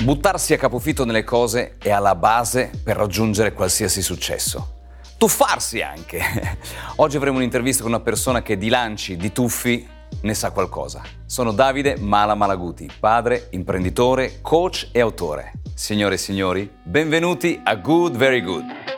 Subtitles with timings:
[0.00, 4.76] Buttarsi a capofitto nelle cose è alla base per raggiungere qualsiasi successo.
[5.18, 6.20] Tuffarsi anche.
[6.96, 9.86] Oggi avremo un'intervista con una persona che di lanci, di tuffi,
[10.20, 11.02] ne sa qualcosa.
[11.26, 15.54] Sono Davide Mala Malaguti, padre, imprenditore, coach e autore.
[15.74, 18.97] Signore e signori, benvenuti a Good Very Good.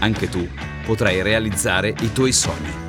[0.00, 0.46] anche tu
[0.84, 2.88] potrai realizzare i tuoi sogni.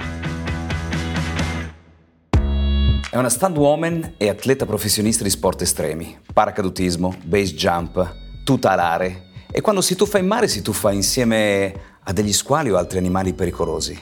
[3.10, 9.30] È una stunt woman e atleta professionista di sport estremi, paracadutismo, base jump, tuta alare
[9.52, 13.34] e quando si tuffa in mare si tuffa insieme a degli squali o altri animali
[13.34, 14.00] pericolosi.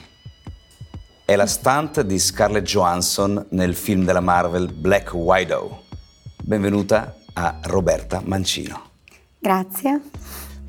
[1.24, 5.82] È la stunt di Scarlett Johansson nel film della Marvel Black Widow.
[6.42, 8.90] Benvenuta a Roberta Mancino.
[9.38, 10.00] Grazie.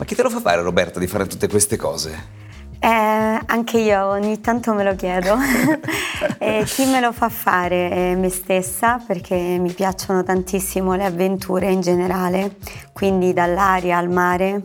[0.01, 2.39] Ma chi te lo fa fare Roberta di fare tutte queste cose?
[2.79, 5.35] Eh, anche io ogni tanto me lo chiedo.
[6.39, 11.69] e chi me lo fa fare è me stessa perché mi piacciono tantissimo le avventure
[11.69, 12.55] in generale,
[12.91, 14.63] quindi dall'aria al mare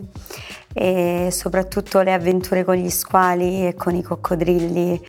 [0.73, 5.07] e soprattutto le avventure con gli squali e con i coccodrilli.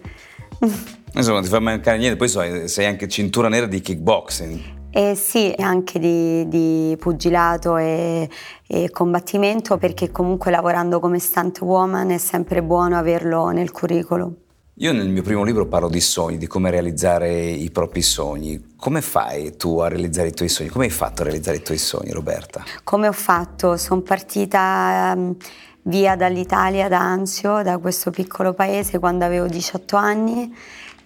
[1.14, 4.76] Insomma, non ti fa mancare niente, poi sei anche cintura nera di kickboxing.
[4.98, 8.28] Eh sì, anche di, di pugilato e,
[8.66, 14.34] e, combattimento perché comunque lavorando come stunt woman è sempre buono averlo nel curriculum.
[14.74, 18.74] Io nel mio primo libro parlo di sogni, di come realizzare i propri sogni.
[18.76, 20.68] Come fai tu a realizzare i tuoi sogni?
[20.68, 22.64] Come hai fatto a realizzare i tuoi sogni, Roberta?
[22.82, 23.76] Come ho fatto?
[23.76, 25.36] Sono partita um,
[25.82, 30.52] via dall'Italia, da Anzio, da questo piccolo paese, quando avevo 18 anni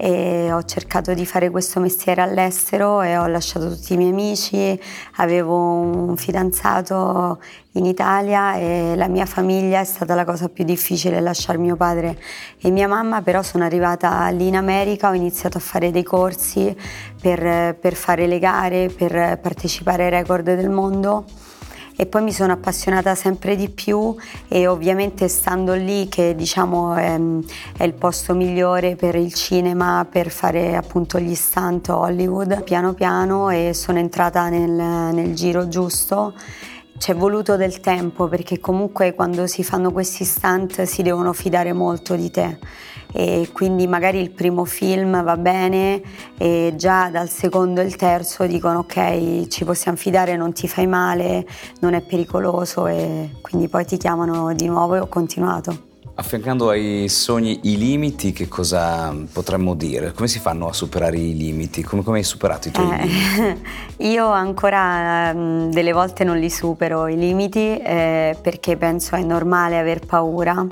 [0.05, 4.81] e ho cercato di fare questo mestiere all'estero e ho lasciato tutti i miei amici,
[5.19, 7.41] avevo un fidanzato
[7.75, 12.19] in Italia e la mia famiglia è stata la cosa più difficile, lasciare mio padre
[12.61, 16.77] e mia mamma, però sono arrivata lì in America, ho iniziato a fare dei corsi
[17.21, 21.27] per, per fare le gare, per partecipare ai record del mondo
[22.03, 24.13] e poi mi sono appassionata sempre di più
[24.49, 27.17] e ovviamente stando lì che diciamo è,
[27.77, 33.51] è il posto migliore per il cinema per fare appunto gli stunt Hollywood piano piano
[33.51, 36.35] e sono entrata nel, nel giro giusto
[37.03, 41.73] ci è voluto del tempo perché comunque quando si fanno questi stunt si devono fidare
[41.73, 42.59] molto di te
[43.13, 46.01] e quindi magari il primo film va bene
[46.39, 50.87] e già dal secondo e il terzo dicono ok ci possiamo fidare, non ti fai
[50.87, 51.45] male,
[51.81, 55.92] non è pericoloso e quindi poi ti chiamano di nuovo e ho continuato.
[56.15, 60.13] Affiancando ai sogni i limiti, che cosa potremmo dire?
[60.13, 61.83] Come si fanno a superare i limiti?
[61.83, 63.63] Come, come hai superato i tuoi eh, limiti?
[64.11, 69.79] Io ancora mh, delle volte non li supero i limiti eh, perché penso è normale
[69.79, 70.67] aver paura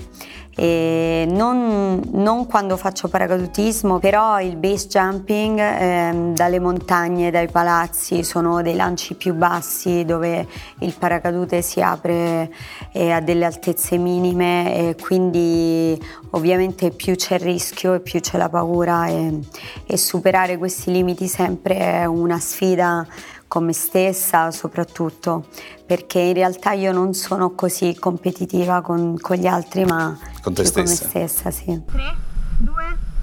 [0.60, 8.60] non, non, quando faccio paracadutismo, però il base jumping eh, dalle montagne, dai palazzi, sono
[8.60, 10.47] dei lanci più bassi dove
[10.81, 12.53] il paracadute si apre
[12.93, 15.99] eh, a delle altezze minime e quindi
[16.31, 19.38] ovviamente più c'è il rischio e più c'è la paura e,
[19.87, 23.06] e superare questi limiti sempre è una sfida
[23.50, 25.47] con me stessa soprattutto,
[25.84, 30.65] perché in realtà io non sono così competitiva con, con gli altri, ma con te
[30.65, 31.03] stessa.
[31.03, 31.65] Con me stessa, sì.
[31.65, 31.83] 3,
[32.59, 32.75] 2,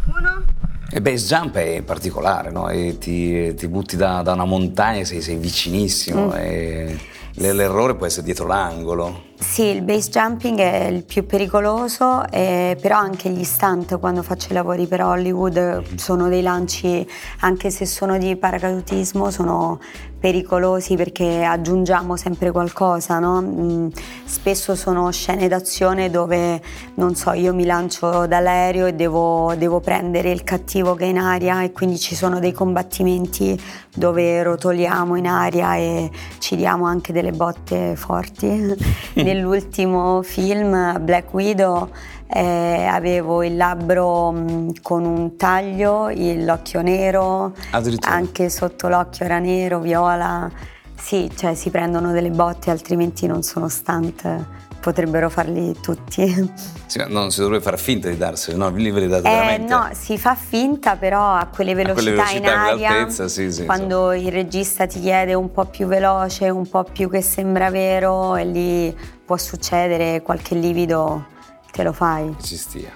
[0.07, 0.43] 1.
[0.91, 2.67] E base jump è particolare, no?
[2.67, 6.25] E ti, ti butti da, da, una montagna, sei, sei vicinissimo.
[6.25, 6.31] Mm.
[6.33, 6.99] E
[7.35, 9.26] l'errore può essere dietro l'angolo.
[9.39, 14.47] Sì, il base jumping è il più pericoloso, eh, però anche gli stunt quando faccio
[14.49, 17.07] i lavori per Hollywood sono dei lanci,
[17.41, 19.79] anche se sono di paracadutismo, sono
[20.19, 23.41] pericolosi perché aggiungiamo sempre qualcosa, no?
[23.41, 23.87] mm,
[24.25, 26.59] spesso sono scene d'azione dove,
[26.95, 31.19] non so, io mi lancio dall'aereo e devo, devo prendere il cattivo che è in
[31.19, 33.59] aria e quindi ci sono dei combattimenti
[33.93, 36.09] dove rotoliamo in aria e
[36.39, 38.75] ci diamo anche delle botte forti.
[39.27, 41.89] nell'ultimo film Black Widow
[42.27, 47.53] eh, avevo il labbro mh, mm, con un taglio, l'occhio nero,
[48.01, 50.49] anche sotto l'occhio era nero, viola.
[50.95, 54.45] Sì, cioè si prendono delle botte altrimenti non sono stunt
[54.87, 56.49] potrebbero farli tutti.
[56.85, 58.69] Sì, non si dovrebbe far finta di darseli, no?
[58.69, 59.73] Lì ve li date Eh, veramente.
[59.73, 64.13] no, si fa finta, però a quelle velocità, quelle velocità, in aria, sì, sì, quando
[64.13, 68.45] il regista ti chiede un po' più veloce, un po' più che sembra vero, e
[68.45, 71.25] lì può succedere qualche livido,
[71.69, 72.33] te lo fai.
[72.41, 72.91] Ci stia.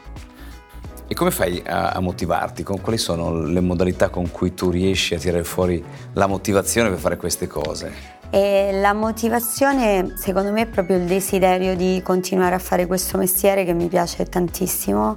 [1.07, 2.63] E come fai a, a motivarti?
[2.63, 5.83] Con- quali sono le modalità con cui tu riesci a tirare fuori
[6.13, 8.19] la motivazione per fare queste cose?
[8.33, 13.65] E la motivazione, secondo me, è proprio il desiderio di continuare a fare questo mestiere
[13.65, 15.13] che mi piace tantissimo.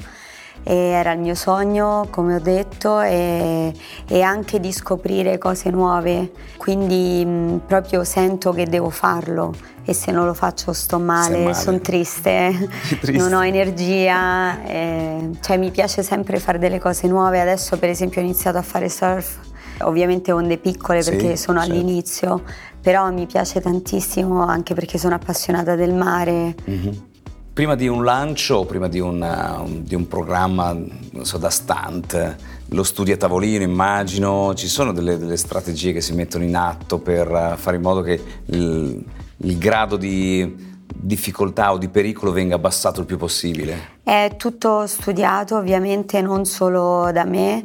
[0.66, 3.72] E era il mio sogno, come ho detto, e,
[4.08, 6.32] e anche di scoprire cose nuove.
[6.56, 9.52] Quindi mh, proprio sento che devo farlo
[9.84, 11.55] e se non lo faccio sto male, male.
[11.55, 13.12] sono triste, Triste.
[13.12, 14.64] non ho energia.
[14.64, 17.40] e- cioè mi piace sempre fare delle cose nuove.
[17.40, 19.37] Adesso per esempio ho iniziato a fare surf,
[19.82, 21.75] ovviamente onde piccole Sì, perché sono certo.
[21.75, 22.43] all'inizio,
[22.81, 26.55] però mi piace tantissimo anche perché sono appassionata del mare.
[27.53, 31.50] Prima di un lancio o prima di, una- un, di un programma, non so, da
[31.50, 32.37] stunt,
[32.69, 36.99] lo studi a tavolino, immagino, ci sono delle, delle strategie che si mettono in atto
[36.99, 39.05] per eh, fare in modo che il,
[39.37, 43.93] il grado di difficoltà o di pericolo venga abbassato il più possibile?
[44.03, 47.62] È tutto studiato ovviamente non solo da me,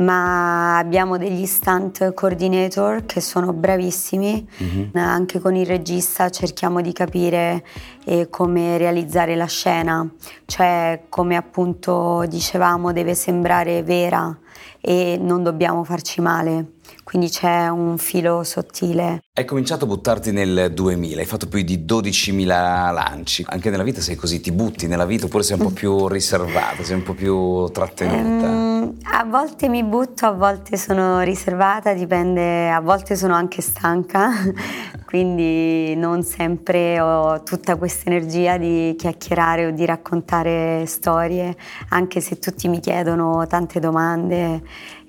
[0.00, 4.48] ma abbiamo degli stunt coordinator che sono bravissimi.
[4.94, 7.64] Anche con il regista cerchiamo di capire
[8.04, 10.08] eh, come realizzare la scena,
[10.46, 14.36] cioè come appunto dicevamo deve sembrare vera
[14.80, 16.72] e non dobbiamo farci male.
[17.10, 19.24] Quindi c'è un filo sottile.
[19.34, 23.44] Hai cominciato a buttarti nel 2000, hai fatto più di 12.000 lanci.
[23.48, 26.84] Anche nella vita sei così, ti butti nella vita oppure sei un po' più riservata,
[26.84, 28.46] sei un po' più trattenuta?
[28.46, 34.30] Ehm, a volte mi butto, a volte sono riservata, dipende, a volte sono anche stanca,
[35.04, 41.56] quindi non sempre ho tutta questa energia di chiacchierare o di raccontare storie,
[41.88, 44.62] anche se tutti mi chiedono tante domande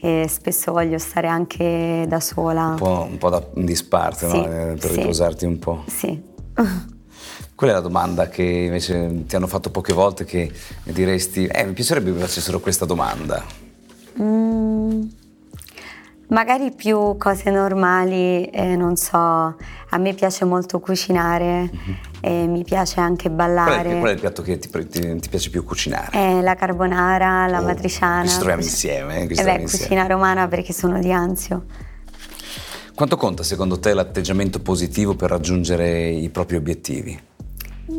[0.04, 1.64] e spesso voglio stare anche
[2.08, 2.68] da sola.
[2.70, 4.46] Un po', un po' da in disparte, Sì, no?
[4.46, 4.96] Eh, per sì.
[4.98, 5.84] riposarti un po'.
[5.88, 6.22] Sì.
[7.56, 10.52] Qual è la domanda che invece ti hanno fatto poche volte che
[10.84, 13.44] diresti, eh, mi piacerebbe che facessero questa domanda?
[14.20, 15.02] Mm,
[16.32, 21.70] magari più cose normali, eh, non so, a me piace molto cucinare
[22.22, 23.36] e mi piace anche Mhm.
[23.36, 23.98] Qual è, ballare.
[24.00, 26.10] qual è il piatto che ti, ti- ti piace più cucinare?
[26.18, 28.26] Eh, la carbonara, la Oh, matriciana.
[28.28, 29.64] ci troviamo insieme, eh, Eh beh, insieme.
[29.64, 31.66] cucina romana perché sono di Anzio.
[32.94, 37.20] Quanto conta secondo te l'atteggiamento positivo per raggiungere i propri obiettivi?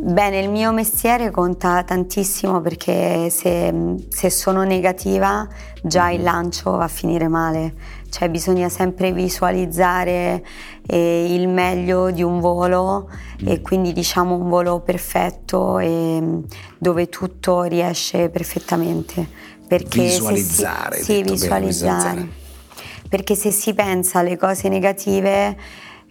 [0.04, 3.72] Bene, il mio mestiere conta tantissimo perché se,
[4.08, 5.46] se sono negativa
[5.80, 6.12] già Mhm.
[6.14, 7.74] il lancio va a finire male,
[8.10, 10.44] cioè bisogna sempre visualizzare
[10.88, 13.08] eh, il meglio di un volo
[13.44, 13.46] Mm.
[13.48, 16.40] e quindi diciamo un volo perfetto e, mm,
[16.78, 19.24] dove tutto riesce perfettamente.
[19.68, 22.10] Perché si- Visualizzare, hai Sì, bene, visualizzare.
[22.10, 22.28] visualizzare.
[23.08, 25.56] Perché se si pensa alle cose negative,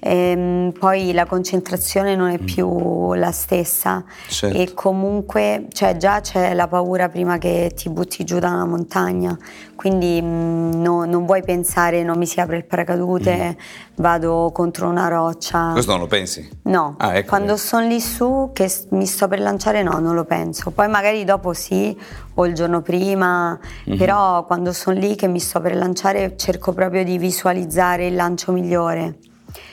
[0.04, 4.04] ehm, poi la concentrazione non è più la stessa.
[4.28, 4.58] Certo.
[4.58, 9.38] E comunque, cioè già c'è la paura prima che ti butti giù da una montagna.
[9.76, 13.58] Quindi mh, no- non vuoi pensare non mi si apre il paracadute,
[13.96, 15.70] vado contro una roccia.
[15.72, 16.48] Questo non lo pensi?
[16.64, 17.30] No, Ah, ecco.
[17.30, 20.70] quando sono lì su che mi sto per lanciare no, non lo penso.
[20.72, 21.98] Poi magari dopo sì,
[22.36, 23.98] o il giorno prima, Mhm.
[23.98, 28.52] però quando sono lì che mi sto per lanciare cerco proprio di visualizzare il lancio
[28.52, 29.16] migliore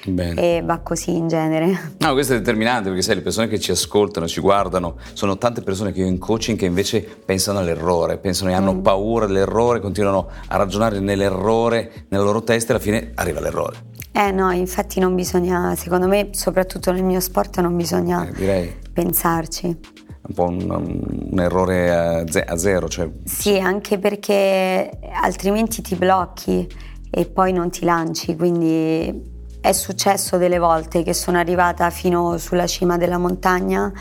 [0.05, 0.41] Bene.
[0.41, 1.93] e va così in genere.
[1.99, 5.63] No, questo è determinante perché sai, le persone che ci ascoltano, ci guardano, sono tante
[5.63, 8.81] persone che io in coaching che invece pensano all'errore, pensano e hanno Mm.
[8.81, 13.77] paura dell'errore, continuano a ragionare nell'errore, nella loro testa e alla fine arriva l'errore.
[14.13, 18.75] Eh no, infatti non bisogna, secondo me, soprattutto nel mio sport non bisogna Eh, direi
[18.93, 19.67] pensarci.
[19.67, 24.91] un po' un, un errore a, ze- a zero, cioè Sì, anche perché
[25.23, 26.67] altrimenti ti blocchi
[27.11, 32.67] e poi non ti lanci, quindi è successo delle volte che sono arrivata fino sulla
[32.67, 33.93] cima della montagna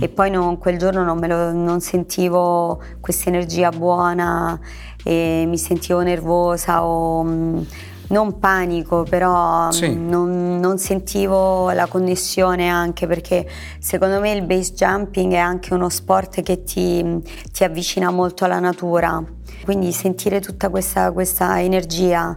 [0.00, 4.58] e poi non- quel giorno non, me lo- non sentivo questa energia buona
[5.02, 7.66] e mi sentivo nervosa o mh,
[8.08, 9.94] non panico, però mh, Sì.
[9.96, 13.48] non, non sentivo la connessione anche perché
[13.80, 18.60] secondo me il base jumping è anche uno sport che ti, ti avvicina molto alla
[18.60, 19.20] natura,
[19.64, 22.36] quindi sentire tutta questa, questa energia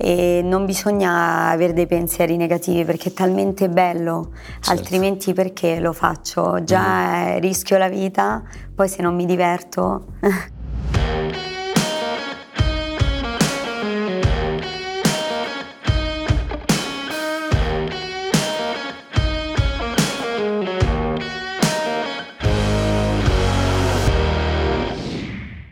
[0.00, 4.70] e non bisogna avere dei pensieri negativi perché è talmente bello, certo.
[4.70, 6.62] altrimenti perché lo faccio?
[6.62, 7.40] Già mm-hmm.
[7.40, 8.42] rischio la vita,
[8.74, 10.06] poi se non mi diverto.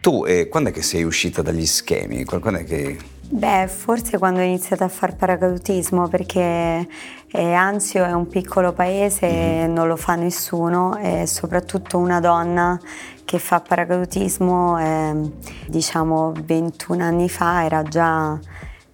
[0.01, 2.25] tu eh, quando è che sei uscita dagli schemi?
[2.25, 2.97] Quando è che
[3.29, 6.87] Beh, forse quando ho iniziato a fare paracadutismo, perché
[7.33, 9.73] eh, Anzio è un piccolo paese, mm-hmm.
[9.73, 12.81] non lo fa nessuno e soprattutto una donna
[13.25, 15.33] che fa paracadutismo, eh,
[15.67, 18.39] diciamo 21 anni fa era già,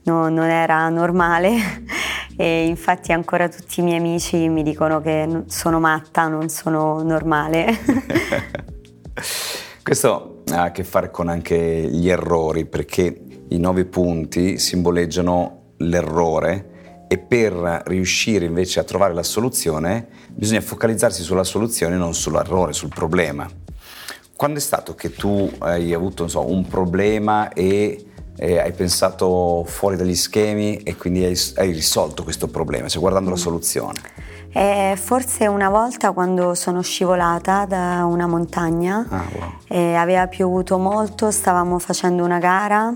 [0.05, 1.85] no, non era normale
[2.35, 7.67] e infatti ancora tutti i miei amici mi dicono che sono matta, non sono normale.
[9.83, 17.05] Questo ha a che fare con anche gli errori, perché i nove punti simboleggiano l'errore
[17.09, 22.73] e per riuscire invece a trovare la soluzione bisogna focalizzarsi sulla soluzione e non sull'errore,
[22.73, 23.49] sul problema.
[24.35, 28.07] Quando è stato che tu hai avuto so, un problema e,
[28.37, 33.31] e, hai pensato fuori dagli schemi e quindi hai, hai risolto questo problema, cioè guardando
[33.31, 34.01] la soluzione?
[34.55, 39.53] Eh, forse una volta quando sono scivolata da una montagna, ah, wow.
[39.69, 42.95] eh, aveva piovuto molto, stavamo facendo una gara,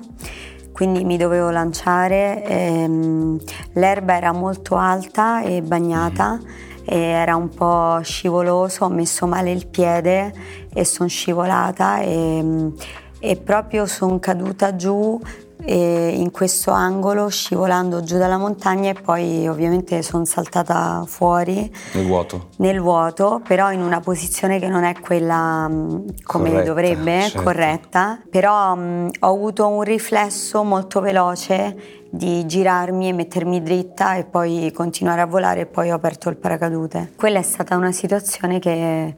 [0.72, 3.40] quindi mi dovevo lanciare, ehm,
[3.72, 6.38] l'erba era molto alta e bagnata.
[6.38, 6.64] Mm.
[6.88, 10.32] E era un po' scivoloso, ho messo male il piede
[10.72, 12.70] e sono scivolata e,
[13.18, 15.20] e proprio sono caduta giù
[15.64, 21.72] in questo angolo scivolando giù dalla montagna e poi ovviamente sono saltata fuori.
[21.92, 22.48] Nel vuoto.
[22.56, 27.42] Nel vuoto però in una posizione che non è quella mm, come corretta, dovrebbe certo.
[27.42, 28.20] corretta.
[28.30, 34.70] Però mh, ho avuto un riflesso molto veloce di girarmi e mettermi dritta e poi
[34.74, 37.12] continuare a volare e poi ho aperto il paracadute.
[37.16, 39.16] Quella è stata una situazione che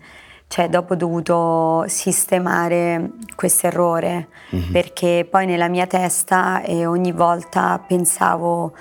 [0.49, 4.73] cioè dopo ho dovuto sistemare questo errore mm-hmm.
[4.73, 8.73] perché poi nella mia testa e ogni volta pensavo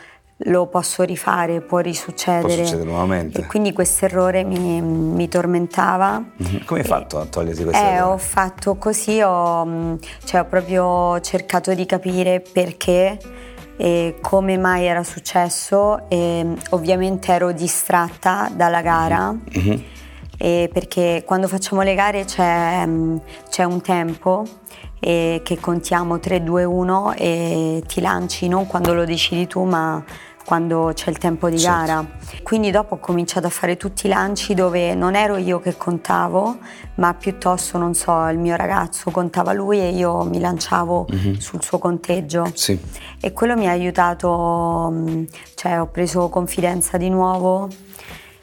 [0.41, 2.55] lo posso rifare, può risuccedere.
[2.55, 3.41] Può succedere nuovamente.
[3.41, 6.19] E quindi questo errore mi, mi tormentava.
[6.19, 6.65] Mm-hmm.
[6.65, 8.13] Come hai fatto a toglierti questo eh, errore?
[8.13, 13.17] Ho fatto così, ho, cioè, ho proprio cercato di capire perché
[13.79, 19.31] e come mai era successo e ovviamente ero distratta dalla gara.
[19.31, 19.95] Mm-hmm
[20.37, 23.17] eh, perché quando facciamo le gare c'è, mm,
[23.49, 24.45] c'è un tempo
[24.99, 30.03] eh, che contiamo 3, 2, 1 e ti lanci non quando lo decidi tu ma
[30.47, 31.77] quando c'è il tempo di certo.
[31.77, 32.07] gara.
[32.41, 36.59] Quindi dopo ho cominciato a fare tutti i lanci dove non ero io che contavo,
[36.95, 41.33] ma piuttosto, non so, il mio ragazzo contava lui e io mi lanciavo mm-hmm.
[41.33, 42.49] sul suo conteggio.
[42.53, 42.79] Sì.
[43.19, 45.23] E quello mi ha aiutato, mm,
[45.55, 47.67] cioè ho preso confidenza di nuovo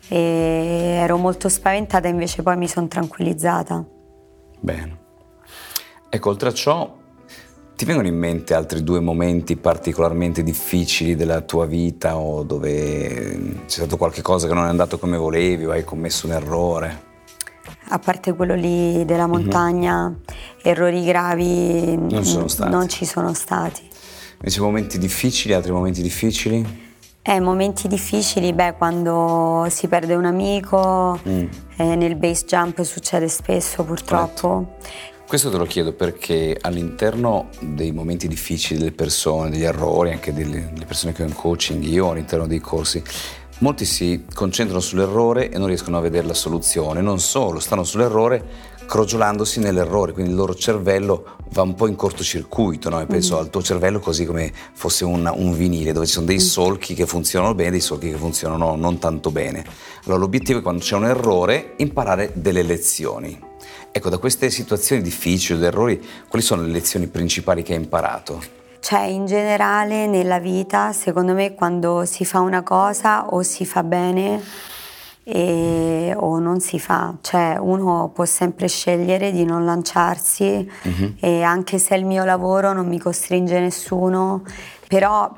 [0.08, 3.84] e ero molto spaventata invece poi mi sono tranquillizzata.
[4.60, 4.98] Bene.
[6.08, 6.96] Ecco, oltre a ciò,
[7.76, 13.78] ti vengono in mente altri due momenti particolarmente difficili della tua vita o dove c'è
[13.78, 17.12] stato qualche cosa che non è andato come volevi o hai commesso un errore?
[17.88, 19.32] A parte quello lì della mhm.
[19.32, 20.18] montagna, mm-hmm.
[20.62, 22.70] errori gravi non, sono stati.
[22.70, 23.82] non ci sono stati.
[24.34, 26.83] Invece momenti difficili, altri momenti difficili?
[27.26, 31.46] Eh, momenti difficili, beh, quando si perde un amico, mm.
[31.76, 34.66] eh, nel base jump succede spesso purtroppo.
[34.82, 35.22] Certo.
[35.26, 40.68] Questo te lo chiedo perché all'interno dei momenti difficili delle persone, degli errori, anche delle,
[40.70, 43.02] delle persone che ho in coaching, io all'interno dei corsi,
[43.60, 47.00] molti si concentrano sull'errore e non riescono a vedere la soluzione.
[47.00, 48.44] Non solo, stanno sull'errore
[48.86, 53.04] crogiolandosi nell'errore, quindi il loro cervello va un po' in cortocircuito, no?
[53.06, 53.38] penso mm.
[53.38, 56.40] al tuo cervello così come fosse un, un, vinile dove ci sono dei mm.
[56.40, 59.64] solchi che funzionano bene e dei solchi che funzionano non tanto bene.
[60.04, 63.38] Allora l'obiettivo è quando c'è un errore imparare delle lezioni.
[63.90, 68.42] Ecco, da queste situazioni difficili, di errori, quali sono le lezioni principali che hai imparato?
[68.80, 73.82] Cioè, in generale nella vita, secondo me, quando si fa una cosa o si fa
[73.82, 74.42] bene
[75.24, 81.14] e, o non si fa, cioè uno può sempre scegliere di non lanciarsi uh-huh.
[81.18, 84.42] e anche se è il mio lavoro non mi costringe nessuno,
[84.86, 85.34] però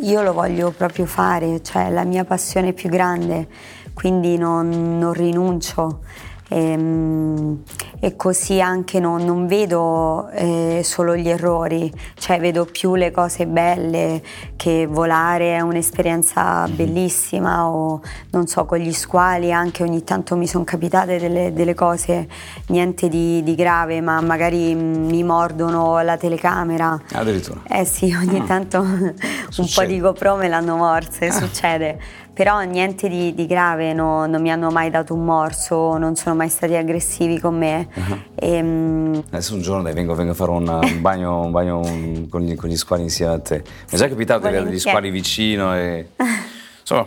[0.00, 3.48] io lo voglio proprio fare, cioè la mia passione più grande,
[3.92, 6.00] quindi non, non rinuncio.
[6.48, 7.62] E, ehm,
[8.04, 13.46] e così anche non, non vedo eh, solo gli errori, cioè vedo più le cose
[13.46, 14.22] belle,
[14.56, 20.46] che volare è un'esperienza bellissima o non so, con gli squali anche ogni tanto mi
[20.46, 22.28] sono capitate delle, delle, cose,
[22.66, 27.00] niente di, di, grave, ma magari mi mordono la telecamera.
[27.12, 27.62] Addirittura.
[27.66, 28.44] Eh sì, ogni ah.
[28.44, 31.32] tanto un po' di GoPro me l'hanno morse, ah.
[31.32, 31.98] succede
[32.34, 36.34] però niente di, di grave, no, non mi hanno mai dato un morso, non sono
[36.34, 37.88] mai stati aggressivi con me.
[37.94, 38.18] Uh-huh.
[38.34, 39.22] E, um...
[39.30, 42.42] Adesso un giorno dai, vengo, vengo, a fare un, un bagno, un bagno un, con,
[42.42, 43.62] gli, con, gli, squali insieme a te.
[43.64, 46.08] Mi è già capitato di avere degli squali vicino e
[46.80, 47.06] insomma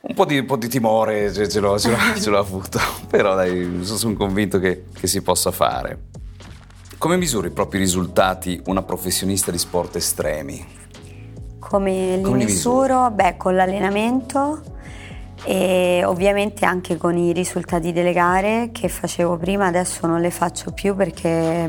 [0.00, 2.80] un po' di, un po di timore ce, ce, l'ho, ce, l'ho, ce, l'ho, avuto,
[3.08, 6.06] però dai, sono convinto che, che si possa fare.
[6.98, 10.66] Come misuri i propri risultati una professionista di sport estremi?
[11.68, 13.10] Come li Come misuro?
[13.10, 14.62] Beh, con l'allenamento
[15.44, 20.72] e ovviamente anche con i risultati delle gare che facevo prima, adesso non le faccio
[20.72, 21.68] più perché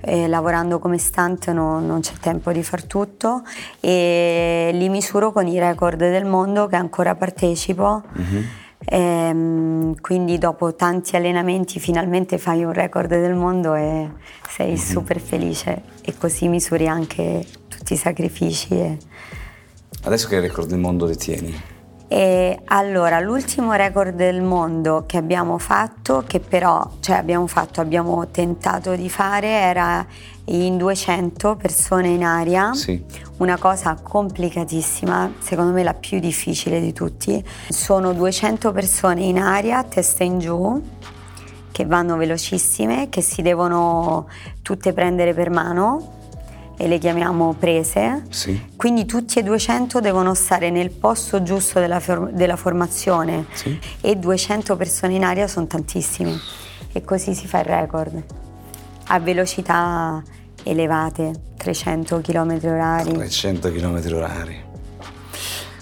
[0.00, 3.42] eh, lavorando come stante no, non c'è tempo di far tutto
[3.80, 8.02] e li misuro con i record del mondo che ancora partecipo.
[8.18, 8.42] Mm-hmm.
[8.84, 14.10] E, quindi dopo tanti allenamenti finalmente fai un record del mondo e
[14.48, 14.76] sei mm-hmm.
[14.76, 17.44] super felice e così misuri anche
[17.82, 18.68] tutti i sacrifici.
[18.70, 18.98] E...
[20.04, 21.70] Adesso che record del mondo detieni?
[22.06, 28.28] E allora, l'ultimo record del mondo che abbiamo fatto, che però, cioè abbiamo fatto, abbiamo
[28.28, 30.06] tentato di fare, era
[30.46, 32.74] in 200 persone in aria.
[32.74, 33.02] Sì.
[33.38, 37.42] Una cosa complicatissima, secondo me la più difficile di tutti.
[37.68, 40.82] Sono 200 persone in aria, testa in giù,
[41.72, 44.28] che vanno velocissime, che si devono
[44.60, 46.20] tutte prendere per mano
[46.82, 48.60] e le chiamiamo prese, sì.
[48.74, 53.78] quindi tutti e 200 devono stare nel posto giusto della, for- della formazione sì.
[54.00, 56.36] e 200 persone in aria sono tantissime
[56.90, 58.22] e così si fa il record
[59.06, 60.20] a velocità
[60.64, 63.12] elevate, 300 km orari.
[63.12, 64.60] 300 km orari.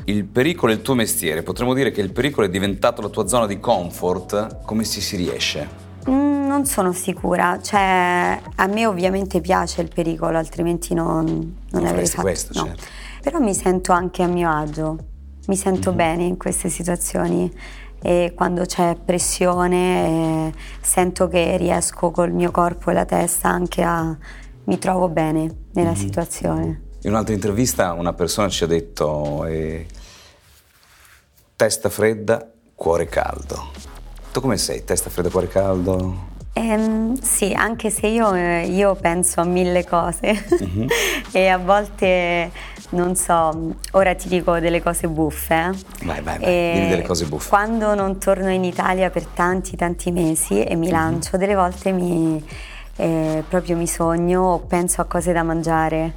[0.04, 3.26] Il pericolo è il tuo mestiere, potremmo dire che il pericolo è diventato la tua
[3.26, 5.66] zona di comfort, come ci si riesce?
[6.10, 11.86] Mm, non sono sicura, cioè a me ovviamente piace il pericolo, altrimenti non, non, non
[11.86, 12.66] avrei fatto questo, no.
[12.66, 12.84] certo.
[13.22, 14.98] Però mi sento anche a mio agio,
[15.46, 15.98] mi sento mm-hmm.
[15.98, 17.52] bene in queste situazioni
[18.02, 23.82] e quando c'è pressione eh, sento che riesco col mio corpo e la testa anche
[23.82, 24.16] a...
[24.64, 25.98] mi trovo bene nella mm-hmm.
[25.98, 26.82] situazione.
[27.02, 29.86] In un'altra intervista una persona ci ha detto eh,
[31.54, 33.70] testa fredda, cuore caldo.
[34.32, 34.84] Tu come sei?
[34.84, 36.29] Testa fredda, cuore caldo?
[36.52, 40.86] Eh, sì, anche se io, eh, io, penso a mille cose uh-huh.
[41.32, 42.50] e a volte
[42.90, 45.54] non so, ora ti dico delle cose buffe.
[45.54, 46.04] Eh.
[46.04, 47.48] Vai, vai, vai, dimmi delle cose buffe.
[47.48, 50.92] Quando non torno in Italia per tanti, tanti mesi e mi uh-huh.
[50.92, 52.44] lancio, delle volte mi,
[52.96, 56.14] eh, proprio mi sogno o penso a cose da mangiare.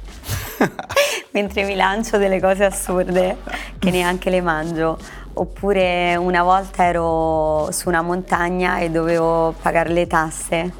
[1.32, 3.38] Mentre mi lancio delle cose assurde
[3.78, 4.98] che neanche le mangio
[5.34, 10.72] Oppure una volta ero su una montagna e dovevo pagare le tasse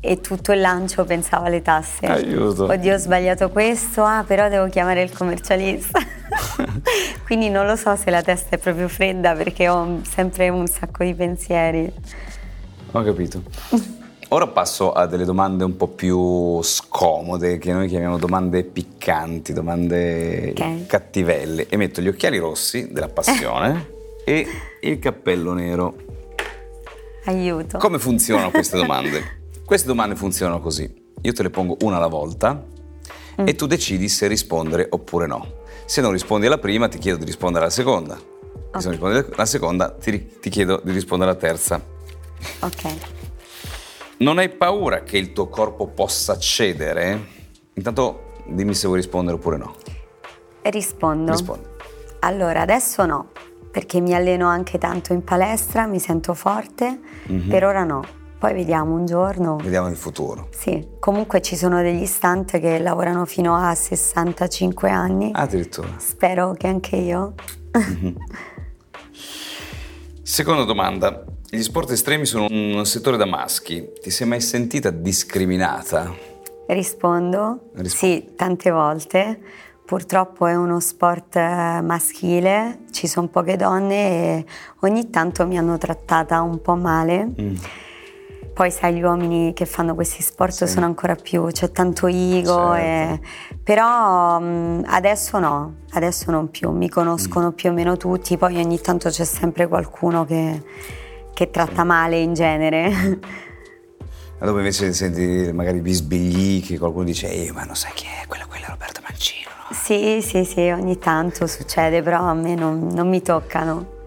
[0.00, 2.06] e tutto il lancio pensavo alle tasse.
[2.06, 2.64] Aiuto.
[2.64, 6.00] Oddio, ho sbagliato questo, ah, però devo chiamare il commercialista.
[7.26, 11.04] Quindi non lo so se la testa è proprio fredda perché ho sempre un sacco
[11.04, 11.92] di pensieri.
[12.92, 13.42] Ho capito.
[14.32, 20.50] Ora passo a delle domande un po' più scomode, che noi chiamiamo domande piccanti, domande
[20.50, 20.86] okay.
[20.86, 21.66] cattivelle.
[21.68, 23.90] E metto gli occhiali rossi della passione
[24.24, 24.46] e
[24.82, 25.96] il cappello nero.
[27.24, 27.78] Aiuto.
[27.78, 29.38] Come funzionano queste domande?
[29.64, 30.88] queste domande funzionano così.
[31.22, 32.54] Io te le pongo una alla volta
[33.40, 33.48] mm.
[33.48, 35.62] e tu decidi se rispondere oppure no.
[35.86, 38.14] Se non rispondi alla prima, ti chiedo di rispondere alla seconda.
[38.14, 38.80] Okay.
[38.80, 41.80] Se non rispondi alla seconda, ti, ti chiedo di rispondere alla terza.
[42.60, 43.19] Ok.
[44.20, 47.18] Non hai paura che il tuo corpo possa cedere?
[47.72, 49.76] Intanto dimmi se vuoi rispondere oppure no.
[50.60, 51.30] Rispondo.
[51.32, 51.66] Rispondi.
[52.18, 53.30] Allora, adesso no,
[53.70, 57.00] perché mi alleno anche tanto in palestra, mi sento forte,
[57.32, 57.48] mm-hmm.
[57.48, 58.04] per ora no.
[58.38, 59.56] Poi vediamo un giorno.
[59.56, 60.48] Vediamo il futuro.
[60.50, 65.30] Sì, comunque ci sono degli stunt che lavorano fino a 65 anni.
[65.32, 65.88] Addirittura.
[65.96, 67.32] Spero che anche io.
[67.74, 68.16] Mm-hmm.
[70.22, 71.24] Seconda domanda.
[71.52, 73.84] Gli sport estremi sono un settore da maschi.
[74.00, 76.14] Ti sei mai sentita discriminata?
[76.68, 77.70] Rispondo.
[77.72, 77.88] Rispondo.
[77.88, 79.40] Sì, tante volte.
[79.84, 84.44] Purtroppo è uno sport eh, maschile, ci sono poche donne e
[84.82, 87.32] ogni tanto mi hanno trattata un po' male.
[87.40, 87.56] Mm.
[88.54, 90.68] Poi sai, gli uomini che fanno questi sport sì.
[90.68, 92.74] sono ancora più, c'è tanto ego, certo.
[92.74, 93.20] e...
[93.60, 97.54] però mh, adesso no, adesso non più, mi conoscono mm.
[97.54, 100.62] più o meno tutti, poi ogni tanto c'è sempre qualcuno che
[101.32, 103.18] che tratta male in genere.
[104.40, 108.46] Dopo invece senti magari bisbigli che qualcuno dice Ehi, ma non sai chi è, quella,
[108.46, 109.50] quella è Roberto Mancino.
[109.68, 109.74] No?
[109.74, 113.98] Sì, sì, sì, ogni tanto succede, però a me non, non mi toccano.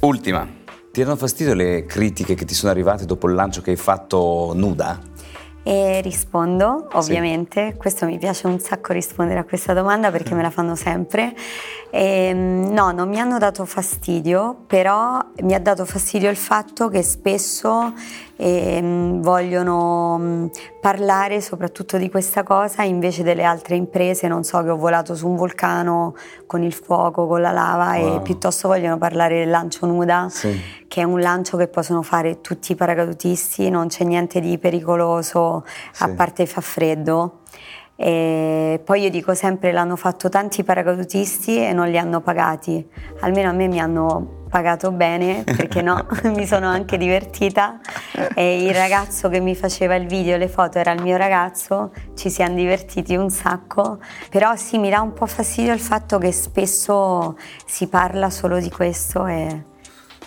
[0.00, 0.46] Ultima,
[0.90, 4.52] ti hanno fastidio le critiche che ti sono arrivate dopo il lancio che hai fatto
[4.56, 5.07] nuda?
[5.68, 7.76] E rispondo, ovviamente, sì.
[7.76, 11.34] questo mi piace un sacco rispondere a questa domanda perché me la fanno sempre.
[11.90, 17.02] E, no, non mi hanno dato fastidio, però mi ha dato fastidio il fatto che
[17.02, 17.92] spesso
[18.40, 18.80] eh,
[19.16, 20.46] vogliono mm,
[20.80, 25.26] parlare soprattutto di questa cosa invece delle altre imprese, non so che ho volato su
[25.26, 26.14] un vulcano
[26.46, 28.16] con il fuoco, con la lava wow.
[28.16, 30.56] e piuttosto vogliono parlare del lancio nuda, sì.
[30.86, 35.64] che è un lancio che possono fare tutti i paracadutisti, non c'è niente di pericoloso
[35.90, 36.04] sì.
[36.04, 37.40] a parte fa freddo.
[38.00, 42.88] E poi io dico sempre l'hanno fatto tanti paracadutisti e non li hanno pagati,
[43.20, 47.78] almeno a me mi hanno pagato bene perché no, mi sono anche divertita
[48.34, 51.92] e il ragazzo che mi faceva il video e le foto era il mio ragazzo,
[52.14, 53.98] ci siamo divertiti un sacco,
[54.30, 58.70] però sì mi dà un po' fastidio il fatto che spesso si parla solo di
[58.70, 59.62] questo e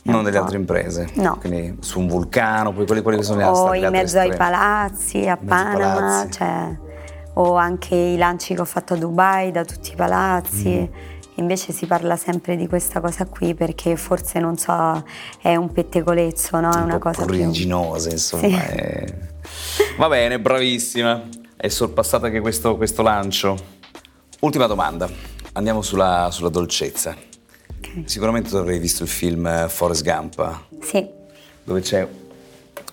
[0.04, 1.10] non delle altre imprese.
[1.16, 1.38] No.
[1.38, 3.62] Quindi su un vulcano, poi quelli, quelli che sono le altre.
[3.62, 6.90] O in mezzo ai palazzi, a Panama, cioè
[7.36, 10.90] o anche i lanci che ho fatto a Dubai da tutti i palazzi.
[10.90, 11.20] Mm.
[11.36, 15.04] Invece si parla sempre di questa cosa qui perché forse non so,
[15.41, 16.72] è un pettegolezzo, no?
[16.72, 18.17] È un una cosa pruriginosa, più...
[18.17, 18.48] insomma.
[18.48, 18.54] Sì.
[18.56, 19.06] È...
[19.98, 21.24] Va bene, bravissima.
[21.56, 23.58] È sorpassata anche questo, questo lancio.
[24.41, 25.10] Ultima domanda.
[25.54, 27.15] Andiamo sulla, sulla dolcezza.
[27.78, 28.04] Okay.
[28.06, 30.60] Sicuramente avrei visto il film eh, Forrest Gump.
[30.82, 31.08] Sì.
[31.63, 32.08] Dove c'è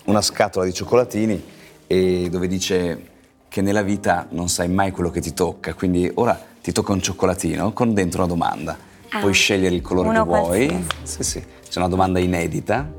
[0.05, 1.43] una scatola di cioccolatini
[1.87, 3.07] e dove dice
[3.49, 7.01] che nella vita non sai mai quello che ti tocca, quindi ora ti tocca un
[7.01, 8.77] cioccolatino con dentro una domanda.
[9.09, 10.67] Ah, Puoi scegliere il colore che vuoi.
[10.67, 10.87] Qualsiasi.
[11.03, 11.45] Sì, sì.
[11.69, 12.91] C'è una domanda inedita.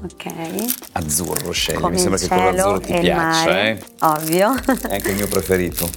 [0.00, 0.32] Ok.
[0.92, 3.82] Azzurro scegli, Come mi sembra che il colore azzurro ti piaccia, eh?
[4.00, 4.54] Ovvio.
[4.54, 5.88] È anche il mio preferito.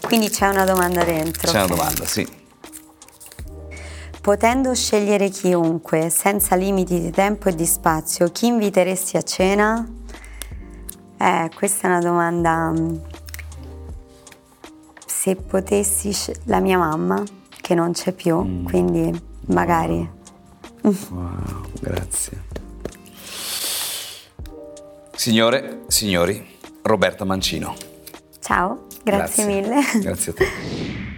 [0.00, 1.50] Quindi c'è una domanda dentro.
[1.50, 2.26] C'è una domanda, sì.
[4.20, 9.86] Potendo scegliere chiunque, senza limiti di tempo e di spazio, chi inviteresti a cena?
[11.16, 12.72] Eh, questa è una domanda.
[15.20, 17.22] Se potessi, la mia mamma,
[17.60, 18.64] che non c'è più, mm.
[18.64, 20.10] quindi magari.
[20.80, 22.42] Wow, grazie.
[25.14, 26.42] Signore, signori,
[26.80, 27.74] Roberta Mancino.
[28.40, 29.44] Ciao, grazie, grazie.
[29.44, 29.80] mille.
[30.00, 31.08] Grazie a te.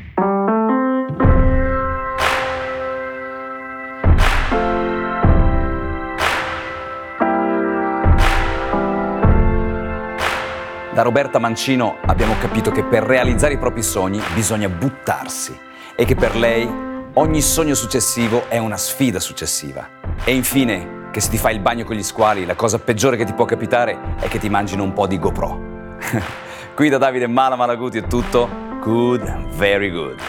[10.92, 15.58] Da Roberta Mancino abbiamo capito che per realizzare i propri sogni bisogna buttarsi
[15.96, 16.70] e che per lei
[17.14, 19.88] ogni sogno successivo è una sfida successiva.
[20.22, 23.24] E infine che se ti fai il bagno con gli squali la cosa peggiore che
[23.24, 25.96] ti può capitare è che ti mangino un po' di GoPro.
[26.76, 28.46] Qui da Davide Mala Malaguti è tutto.
[28.82, 30.20] Good, very good.